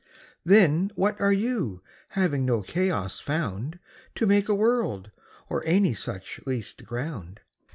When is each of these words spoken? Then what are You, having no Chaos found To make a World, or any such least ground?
Then 0.43 0.89
what 0.95 1.21
are 1.21 1.31
You, 1.31 1.83
having 2.17 2.43
no 2.43 2.63
Chaos 2.63 3.19
found 3.19 3.77
To 4.15 4.25
make 4.25 4.49
a 4.49 4.55
World, 4.55 5.11
or 5.47 5.61
any 5.67 5.93
such 5.93 6.39
least 6.47 6.83
ground? 6.85 7.41